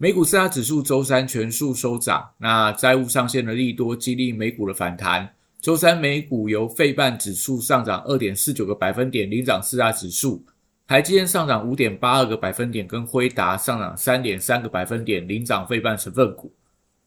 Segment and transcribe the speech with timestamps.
[0.00, 5.28] 美股四大指数周三全数收涨，那债务上限的利多激励美股的反弹。
[5.60, 10.40] 周三美股由费半指数上涨二点四九个百分点领涨四大指数，
[10.86, 16.52] 台积电上涨五点八二个百分点，跟辉达上涨三点三个百分点领涨费半成分股。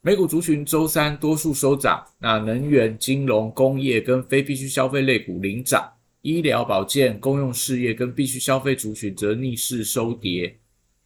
[0.01, 5.89] 美股族群周三多数收涨，那能源、金融、工业跟非必需消费类股领涨，
[6.23, 10.57] 医疗保健、公用事业跟必需消费族群则逆势收跌。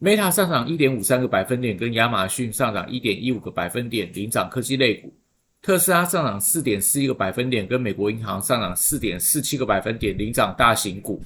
[0.05, 5.11] Meta 上涨一点五三个百分点，跟亚马逊上涨一点一五个百分点领涨科技类股。
[5.63, 11.19] 特斯拉上涨四点四一个百分点，跟美国银行上涨四点四七个百分点领涨大型股。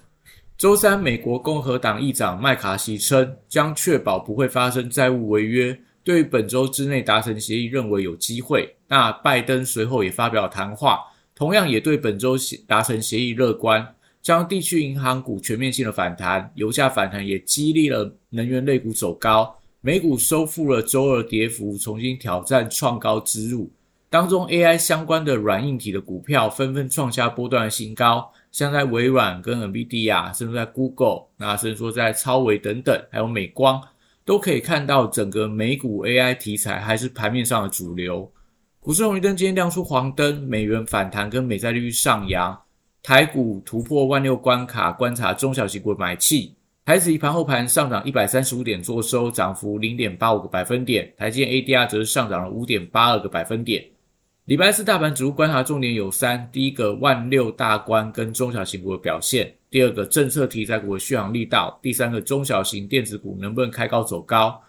[0.58, 5.78] 周三，美国共和党议长麦卡锡称，将确保不会发生债务违约。
[6.06, 8.74] 对本周之内达成协议，认为有机会。
[8.88, 11.02] 那拜登随后也发表谈话，
[11.36, 13.86] 同样也对本周达成协议乐观，
[14.22, 23.72] 将地区银行股全面性的反弹，油价反弹也激励了能源类股走高，美股收复了周二跌幅，重新挑战创高之路。
[24.10, 33.82] 当中 AI 相关的软硬体的股票纷纷创下波段的新高，像在微软跟 NVIDIA，甚至在 Google，那甚至说在超微等等，还有美光。
[34.26, 38.32] 都可以看到，整个美股 AI 题材还是盘面上的主流。
[38.80, 42.60] 股市红绿灯今天亮出黄灯，美元反弹跟美债利率上扬，
[43.02, 46.54] 台股突破万六关卡，观察中小型股买气。
[46.86, 51.12] 台指一盘后盘上涨一百三十五点，做收涨幅零点八五个百分点。
[51.18, 53.84] 台积 ADR 则是上涨了五点八二个百分点。
[54.46, 64.60] 礼拜四大盘指数观察重点有三：第一个万六大关跟中小型股的表现；第二个政策题材股的续航力道；第三个中小型电子股能不能开高走高。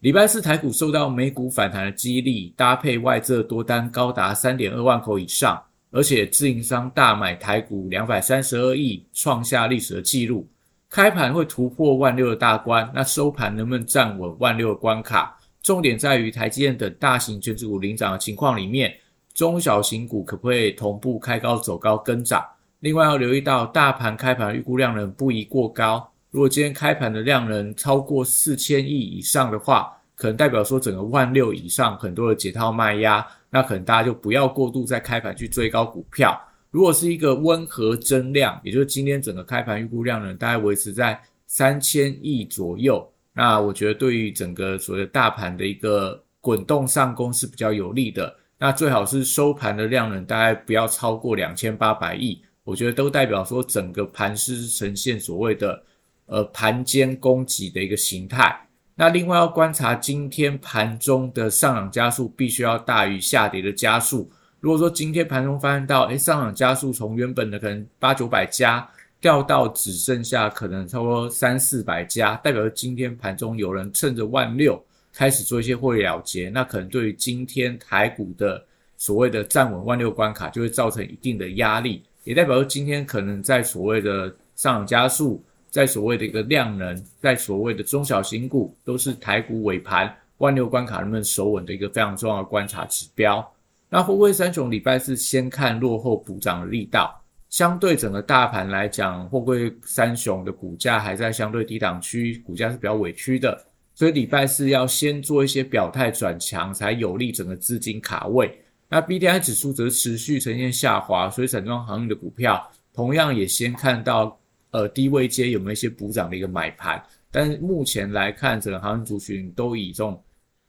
[0.00, 5.62] 礼拜四台股受到美股反弹的激励，搭配外资多单高达三点二万口以上，
[5.92, 10.44] 而且自营商大买台股两百三十二亿，创下历史的纪录。
[10.90, 15.38] 开盘会突破万六的大关，那收盘能不能站稳万六的关卡？
[15.62, 18.92] 重点在于台积电等大型全指股领涨的情况里面。
[19.32, 22.44] 中小型股可不可以同步开高走高跟涨？
[22.80, 26.10] 另外要留意到大盘开盘预估量能不宜过高。
[26.30, 36.40] 如果今天开盘的量能超过四千亿以上的话，可能代表说整个万六以上很多的解套卖压，那可能大家就不要过度在开盘去追高股票。
[36.70, 48.34] 如果是一个温和增量，也就是今天整个开盘预估量能大概维持在三千亿左右，那我觉得对于整个所谓的大盘的一个滚动上攻是比较有利的。
[48.58, 55.84] 那最好是收盘的量能大概不要超过两千八百亿，我觉得都代表说整个盘势呈现所谓的
[56.24, 58.66] 呃盘间供给的一个形态。
[58.94, 64.30] 那另外要观察今天盘中的上涨加速，必须要大于下跌的加速。
[64.60, 68.88] 如果说今天盘中发现到，诶上涨加速从原本的可能八九百家
[69.20, 74.82] 掉到只剩下可能差不多三四百家，代表今天盘中有人趁着万六。
[75.14, 78.64] 开始做一些获利了结，那可能对于今天台股的
[78.96, 93.42] 所谓的站稳万六关卡，就会造成一定的压力，也代表说今天可能在所谓的上涨加速，在所谓的一个量能，在所谓的中小型股，都是台股尾盘万六关卡能不能守稳的一个非常重要的观察指标。
[93.88, 97.18] 那货柜三雄礼拜四先看落后补涨的力道，
[97.48, 103.58] 相对整个大盘来讲，货柜三雄的股价还在相对低档区，股价是比较委屈的。
[103.94, 108.58] 所以礼拜四要先做一些表态转强，才有利整个资金卡位。
[108.90, 114.38] 那 B D I 指数则持续呈现下滑，所以散装行业的股票同样也先看到
[114.72, 117.00] 呃低位接有没有一些补涨的一个买盘。
[117.30, 120.20] 但是目前来看，整个航运族群都以这种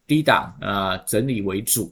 [0.06, 1.92] 低档啊整理为主。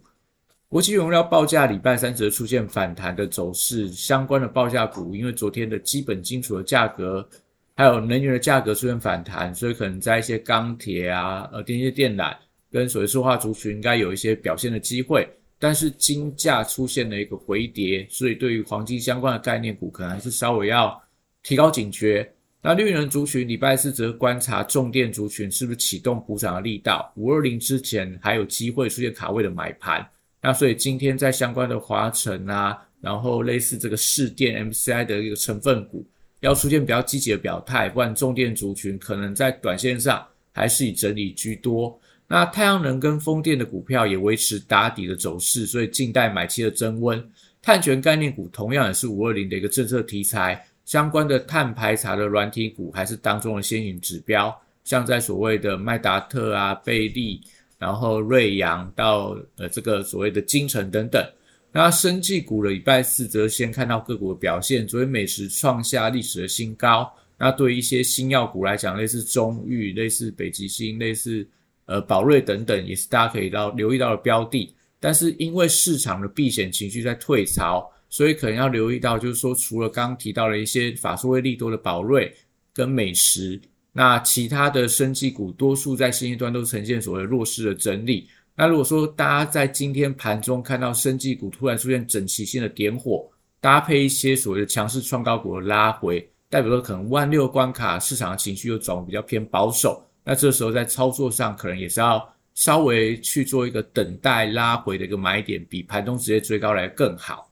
[0.69, 7.27] 国际原料报价礼拜三则出现反弹的走势，相关的报价股因为昨天的基本金属的价格。
[7.73, 12.35] 还有能源的价格出现反弹，所以可能在一些钢铁啊、呃电线电缆
[12.69, 15.27] 跟所谓塑化族群应该有一些表现的机会。
[15.57, 21.01] 但是金价出现了一个回跌，所以对于黄金相关的概念股，可能还是稍微要
[21.43, 22.31] 提高警觉。
[22.61, 30.07] 那绿能族群礼拜四则观察重电族群是不是启动补涨的力道，五二零之前还有机会出现卡位的买盘。
[30.41, 36.05] 那所以今天在相关的华晨啊，然后类似这个市电 MCI 的一个成分股。
[36.41, 41.99] 要出现比较积极的表态，不然重电族群可能在短线上还是以整理居多。
[42.27, 47.23] 那太阳能跟风电的股票也维持打底的走势，所以静待买期的增温。
[47.61, 57.41] 碳权概念股同样也是五二零的一个政策题材，相关的碳排查的软体股还是当中的先行指标，像在所谓的麦达特啊、贝利，
[57.77, 61.25] 然后瑞阳到呃这个所谓的金城等等。
[61.71, 67.09] 那生技股的礼拜四则先看到个股的表现，昨天美食创下历史的新高。
[67.37, 71.47] 那对于一些新药股来讲，类似中裕、类似北极星、类似
[71.85, 82.31] 呃，宝瑞等等也是大家可以到留意到的标的，但是因为市场的避险情绪在退潮，所以可能要留意到，就是说除了刚刚提到的一些法术会利多的宝瑞
[82.73, 83.59] 跟美食，
[83.91, 88.27] 那其他的生技股多数在新一段都呈现所谓弱势的整理。
[88.53, 93.27] 那如果说大家在今天盘中看到生技股突然出现整齐性的点火，
[93.61, 96.19] 搭配一些所谓的强势创高股的拉回，
[96.49, 100.05] 代表说可能万六关卡市场的情绪又转比较偏保守。
[100.23, 107.50] 那这时候在操作上可能也是要稍微去做一个等待拉回的一个买点，比盘中直接追高来更好。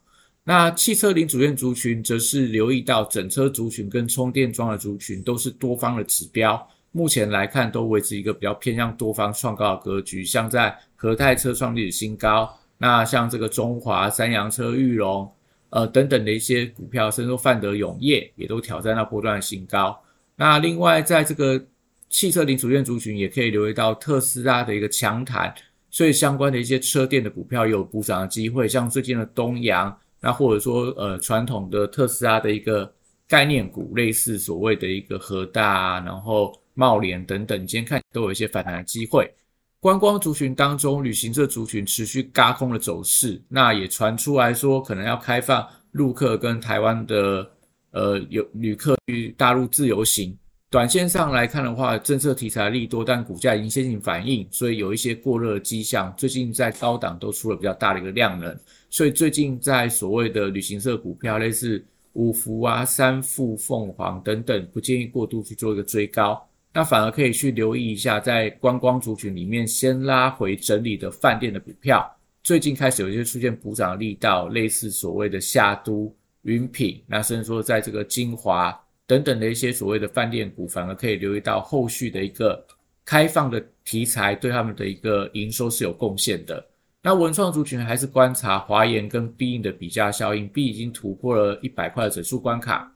[0.49, 10.25] 那汽车零组件族群则是留意到整车族群跟充电桩的族群都是多方的指标，目前来看都维持一个比较偏向多方创高的格局。
[10.25, 15.31] 像在和泰车创历史新高，那像这个中华、三洋车、裕隆，
[15.69, 19.95] 呃等等的一些股票，甚至说范德永业也都挑战到波段的新高。
[20.35, 21.63] 那另外在这个
[22.09, 25.53] 汽车零组件族群也可以留意到特斯拉的一个强弹，
[25.91, 32.91] 所以相关的一些车电的股票有补涨的机会，像最近的东阳，那或者说呃传统的特斯拉的一个
[33.27, 39.31] 概念股，类似所谓的一个和大，然后茂联等等，今天看都有一些反弹的机会。
[39.79, 47.49] 观光族群当中，旅行社族群持续嘎空的走势，那也传出来说可能要开放陆客跟台湾的
[47.91, 50.37] 呃有旅客去大陆自由行。
[50.71, 56.13] 短线上来看的话，政策题材利多，但股价已经先行反应，所以有一些过热的迹象。
[56.15, 58.55] 最近在高档都出了比较大的一个量能，
[58.87, 61.83] 所以最近在所谓的旅行社股票，类似
[62.13, 66.39] 五福啊、三富、凤凰等等，不建议过度去做一个追高，
[66.71, 72.07] 那反而可以去留意一下，在观光族群里面先拉回整理的饭店的股票，
[72.43, 78.79] 最近开始有些出现补涨的力道，类似所谓的夏都、云品，那甚至说在这个金华。
[79.09, 82.63] 等等的一些所谓的饭店股，反而可以留意到后续的一个
[83.03, 86.63] 开放的题材，对他们的一个营收是有贡献的。
[87.01, 92.93] 那文创族群还是观察华研跟必应的比价效应，B 已经突破了一百块的整数关卡。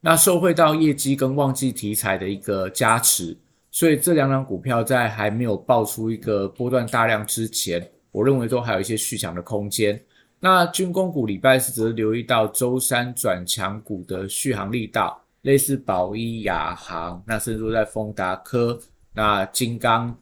[0.00, 3.36] 那受惠到业绩跟旺季题材的一个加持，
[3.72, 10.00] 所以这两档股票在还没有爆出一个波段大量之前，我认为都还有一些续强的空间。
[10.44, 18.76] 那军工股礼拜四则留意到周三转强股的续航力道，类似宝一、亚航，那甚至说在丰达科、
[19.14, 20.12] 那金刚，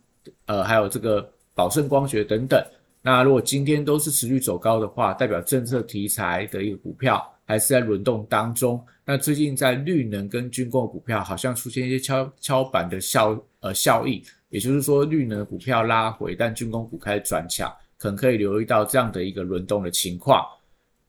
[0.45, 2.63] 呃，还有这个宝盛光学等等。
[3.01, 8.79] 那如果今天都是持续走高的话，代表政策题材的一个股票还是在轮动当中。
[9.07, 17.75] 那最近在绿能跟军工股票好像出现一些敲敲板的效呃效益，也就是说绿能股票拉回，但军工股开始转强。
[18.01, 20.43] 可能可以留意到这样的一个轮动的情况。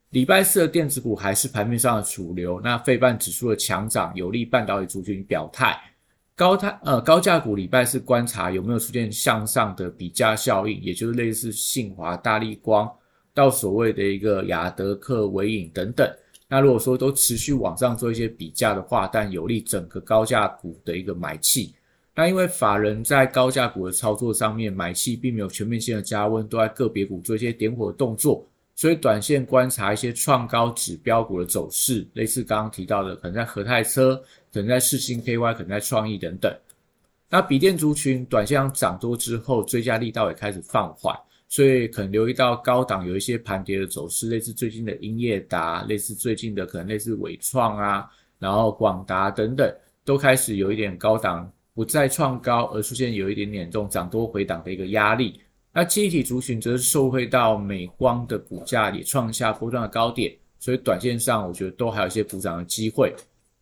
[0.10, 5.82] 礼拜四的电子股还是盘面上的主流，那费半指数的强涨有利半导体族群表态。
[6.36, 12.92] 高碳呃高价股礼拜四观察有没有出现向上的比价效应，也就是类似信华、大力光
[13.34, 16.12] 到所谓的一个亚德克、伟影等等。
[16.50, 21.74] 那如果说都持续往上做一些比价的话，但有利整个高价股的一个买气。
[22.22, 34.16] 那因为法人在高价股的操作上面买气并没有全面性的加温，都在个别股做一些点火的动作，所以短线观察一些创高指标股的走势，类似刚刚提到的，可能在和泰车，
[34.54, 36.56] 可能在世星 KY，可能在创意等等。
[37.28, 49.76] 那笔电族群短线涨多之后，追加力道也开始放缓，所以可能留意到高档有一些盘跌的走势，类似最近的英业达，类似最近的可能类似伟创啊，然后广达等等，
[50.06, 51.52] 都开始有一点高档。
[51.82, 55.42] 不再创高，而出现有一点点这种涨多回档的一个压力。
[55.74, 63.12] 那记忆体族群则是受惠到美光的股价也创下波段的高点，所以短线上我觉得都还有一些补涨的机会。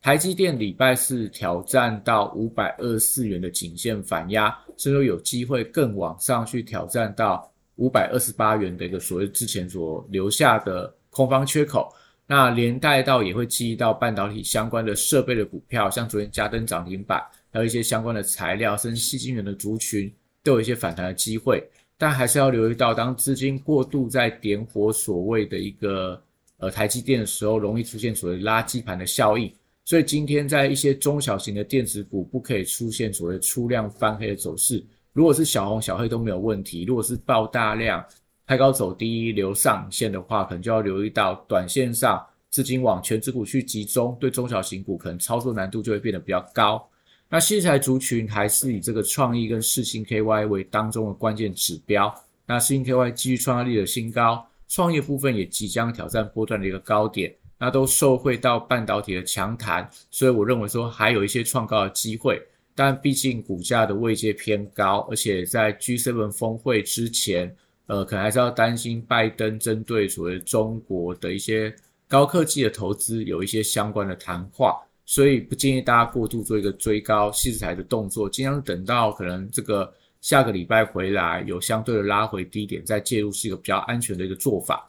[0.01, 11.87] 台积电礼拜四挑战到五百二十四元的颈线反压，甚至有机会更往上去挑战到五百二十八元的一个所谓之前所留下的空方缺口。
[12.27, 17.23] 那连带到也会记忆到半导体相关的设备的股票，像昨天加登涨停板。
[17.51, 20.11] 还有一些相关的材料，甚至细晶圆的族群
[20.43, 21.63] 都有一些反弹的机会，
[21.97, 26.21] 但还是要留意到，当资金过度在点火所谓的一个
[26.57, 29.51] 呃台积电的时候，容易出现所谓垃圾盘的效应。
[29.85, 34.85] 所以今天在一些中小型的电子股，不可以出现所谓出量翻黑的走势。
[35.13, 38.05] 如果是小红小黑都没有问题，如果是爆大量、
[38.45, 46.87] 开高走低、留上限的话，可能就要留意到短线上资金往全指股去集中，对中小型股可能操作难度就会变得比较高。
[47.31, 52.11] 那新材族群还是以这个创意跟世星 KY 为当中的关键指标。
[52.47, 62.41] 那世星 KY 继续创造力的新高，创业部分也即将挑战波段的一个高点，那都受惠到半导体的强弹，所以我认为说还有一些创高的机会。
[62.73, 67.55] 但毕竟股价的位阶偏高，而且在 G7 峰会之前，
[67.85, 71.75] 呃，可能还是要担心拜登针对所谓中国的一些
[72.07, 74.79] 高科技的投资有一些相关的谈话。
[75.09, 84.87] 所以不建议大家过度做一个追高细材的动作，尽量等到可能这个下个礼拜回来有相对的拉回低点再介入，是一个比较安全的一个做法。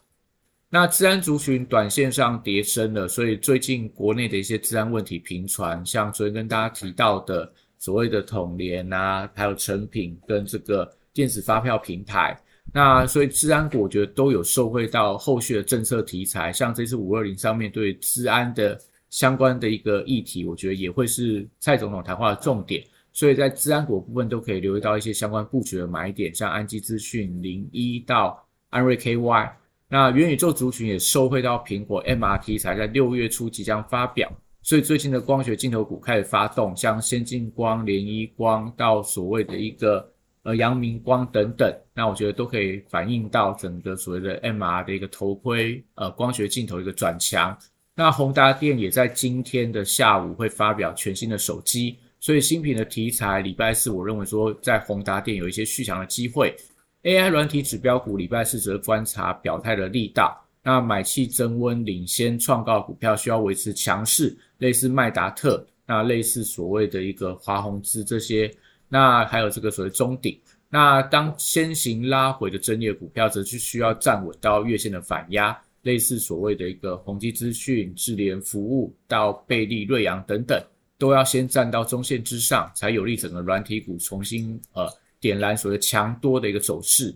[0.69, 12.39] 那治安族群短线上跌升了，所以最近国内的一些治安问题频传，像昨天跟大家提到的所谓的统联啊，还有成品跟这个电子发票平台，
[12.75, 18.79] 那所以治安股我觉得都有受惠到后续的政策题材，像这次五二零上面对治安的。
[19.11, 29.51] 相关的一个议题，我觉得也会是蔡总统谈话的重点，所以在治安股部分都可以留意到一些相关布局的买点，像安基资讯、零一到安瑞 KY，
[29.89, 34.31] 那元宇宙族群也受惠到苹果 MRT 才在六月初即将发表，
[34.63, 40.09] 所以最近的光学镜头股开始发动，像先进光、联一光到所谓的一个
[40.45, 47.59] 呃阳明光等等，那我觉得都可以反映到整个所谓的 MR 的一个头盔呃光学镜头一个转强。
[48.01, 56.57] 那宏达电也在今天的下午会发表全新的手机，所以新品的题材，礼拜四我认为说在宏达电有一些续强的机会。
[57.03, 68.51] AI 软体指标股礼拜四则观察表态的力道，那买气增温领先创高股票需要维持强势，类似麦达特，那类似所谓的一个华宏资这些，
[68.89, 70.41] 那还有这个所谓中鼎，
[70.71, 75.55] 那当先行拉回的争议股票，则是需要站稳到月线的反压。
[75.83, 80.63] 类似所谓的一个宏基资讯、智联服务到贝利、瑞阳等等，
[80.99, 84.87] 都要先站到中线之上，才有利整个软体股重新呃
[85.21, 87.15] 点燃所谓强多的一个走势。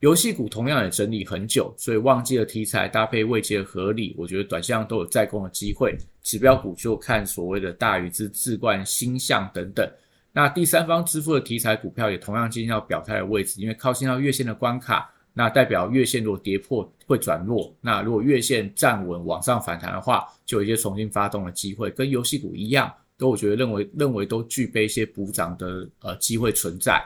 [0.00, 5.96] 游戏股同样也整理很久，所以旺季的题材搭配位阶合理，我觉得短线都有再攻的机会。
[6.24, 9.88] 指标股就看所谓的大禹之、智冠、星象等等。
[10.32, 15.08] 那第三方支付的题材股票也同样进行到表态的位置，因为靠近到月线的关卡。
[15.34, 27.02] 那代表月线如果跌破会转弱，那如果月线站稳往上反弹的话，就有一些重新发动的机会，跟游戏股一样，都我觉得认为认为都具备一些补涨的呃机会存在。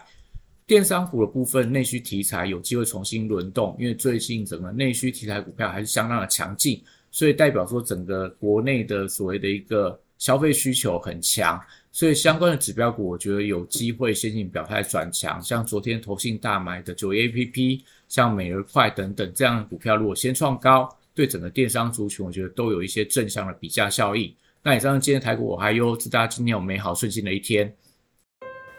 [0.66, 11.60] 电商股的部分内需题材有机会重新轮动，因为最近整个内需题材股票还是相当的强劲，所以代表说整个国内的所谓的一个消费需求很强。
[11.96, 24.30] 所以相关的指标股，我觉得有机会先行表态转强，像昨天投信大买的九 A P P，像美而快等等这样的股票，如果先创高，对整个电商族群，我觉得都有一些正向的比价效应。
[24.62, 27.72] 那以上今天台股我还优，祝大家今天有美好顺心的一天。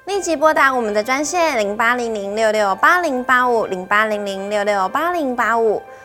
[0.05, 5.81] 立即拨打我们的专线零八零零六六八零八五零八零零六六八零八五。